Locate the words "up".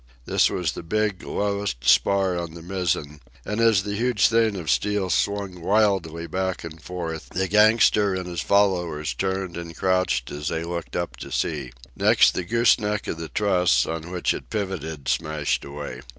10.95-11.17